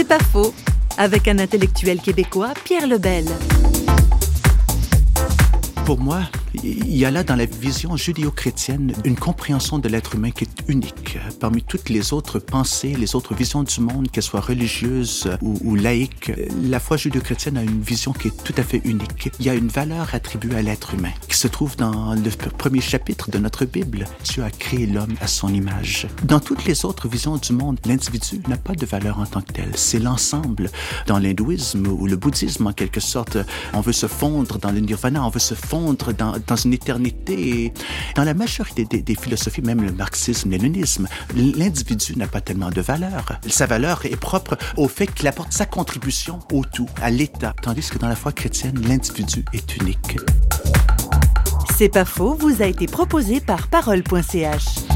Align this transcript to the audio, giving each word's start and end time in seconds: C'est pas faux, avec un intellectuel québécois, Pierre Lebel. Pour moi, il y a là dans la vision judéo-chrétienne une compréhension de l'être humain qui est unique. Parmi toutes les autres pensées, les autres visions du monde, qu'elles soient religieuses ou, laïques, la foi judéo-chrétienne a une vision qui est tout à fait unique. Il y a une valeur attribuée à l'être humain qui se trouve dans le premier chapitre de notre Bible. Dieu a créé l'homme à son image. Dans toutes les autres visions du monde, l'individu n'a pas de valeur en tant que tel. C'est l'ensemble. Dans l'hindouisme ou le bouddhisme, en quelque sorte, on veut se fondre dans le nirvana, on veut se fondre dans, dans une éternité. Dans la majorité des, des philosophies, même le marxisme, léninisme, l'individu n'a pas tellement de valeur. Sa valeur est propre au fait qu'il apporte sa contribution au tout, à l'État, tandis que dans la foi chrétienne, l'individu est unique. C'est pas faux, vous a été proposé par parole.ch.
C'est 0.00 0.08
pas 0.08 0.18
faux, 0.18 0.54
avec 0.96 1.28
un 1.28 1.38
intellectuel 1.38 2.00
québécois, 2.00 2.54
Pierre 2.64 2.86
Lebel. 2.86 3.26
Pour 5.84 6.00
moi, 6.00 6.22
il 6.62 6.96
y 6.96 7.04
a 7.04 7.10
là 7.10 7.22
dans 7.22 7.36
la 7.36 7.46
vision 7.46 7.96
judéo-chrétienne 7.96 8.92
une 9.04 9.16
compréhension 9.16 9.78
de 9.78 9.88
l'être 9.88 10.14
humain 10.14 10.30
qui 10.30 10.44
est 10.44 10.68
unique. 10.68 11.18
Parmi 11.38 11.62
toutes 11.62 11.88
les 11.88 12.12
autres 12.12 12.38
pensées, 12.38 12.94
les 12.94 13.14
autres 13.14 13.34
visions 13.34 13.62
du 13.62 13.80
monde, 13.80 14.10
qu'elles 14.10 14.22
soient 14.22 14.40
religieuses 14.40 15.30
ou, 15.42 15.74
laïques, 15.74 16.32
la 16.62 16.80
foi 16.80 16.96
judéo-chrétienne 16.96 17.56
a 17.56 17.62
une 17.62 17.80
vision 17.80 18.12
qui 18.12 18.28
est 18.28 18.44
tout 18.44 18.54
à 18.56 18.62
fait 18.62 18.82
unique. 18.84 19.30
Il 19.40 19.46
y 19.46 19.48
a 19.48 19.54
une 19.54 19.68
valeur 19.68 20.14
attribuée 20.14 20.56
à 20.56 20.62
l'être 20.62 20.94
humain 20.94 21.12
qui 21.28 21.36
se 21.36 21.48
trouve 21.48 21.76
dans 21.76 22.14
le 22.14 22.30
premier 22.50 22.80
chapitre 22.80 23.30
de 23.30 23.38
notre 23.38 23.64
Bible. 23.64 24.06
Dieu 24.24 24.42
a 24.42 24.50
créé 24.50 24.86
l'homme 24.86 25.14
à 25.20 25.26
son 25.26 25.52
image. 25.52 26.08
Dans 26.24 26.40
toutes 26.40 26.64
les 26.64 26.84
autres 26.84 27.08
visions 27.08 27.36
du 27.36 27.52
monde, 27.52 27.78
l'individu 27.86 28.40
n'a 28.48 28.56
pas 28.56 28.74
de 28.74 28.86
valeur 28.86 29.18
en 29.18 29.26
tant 29.26 29.40
que 29.40 29.52
tel. 29.52 29.70
C'est 29.76 29.98
l'ensemble. 29.98 30.70
Dans 31.06 31.18
l'hindouisme 31.18 31.86
ou 31.86 32.06
le 32.06 32.16
bouddhisme, 32.16 32.66
en 32.66 32.72
quelque 32.72 33.00
sorte, 33.00 33.38
on 33.72 33.80
veut 33.80 33.92
se 33.92 34.06
fondre 34.06 34.58
dans 34.58 34.72
le 34.72 34.80
nirvana, 34.80 35.24
on 35.24 35.30
veut 35.30 35.38
se 35.38 35.54
fondre 35.54 36.12
dans, 36.12 36.49
dans 36.50 36.56
une 36.56 36.74
éternité. 36.74 37.72
Dans 38.16 38.24
la 38.24 38.34
majorité 38.34 38.84
des, 38.84 39.00
des 39.00 39.14
philosophies, 39.14 39.62
même 39.62 39.82
le 39.82 39.92
marxisme, 39.92 40.50
léninisme, 40.50 41.08
l'individu 41.34 42.16
n'a 42.16 42.26
pas 42.26 42.40
tellement 42.40 42.70
de 42.70 42.80
valeur. 42.80 43.40
Sa 43.46 43.66
valeur 43.66 44.04
est 44.04 44.16
propre 44.16 44.58
au 44.76 44.88
fait 44.88 45.06
qu'il 45.06 45.28
apporte 45.28 45.52
sa 45.52 45.64
contribution 45.64 46.40
au 46.52 46.64
tout, 46.64 46.88
à 47.00 47.10
l'État, 47.10 47.54
tandis 47.62 47.88
que 47.88 47.98
dans 47.98 48.08
la 48.08 48.16
foi 48.16 48.32
chrétienne, 48.32 48.80
l'individu 48.86 49.44
est 49.52 49.76
unique. 49.76 50.18
C'est 51.78 51.88
pas 51.88 52.04
faux, 52.04 52.34
vous 52.34 52.62
a 52.62 52.66
été 52.66 52.86
proposé 52.86 53.40
par 53.40 53.68
parole.ch. 53.68 54.89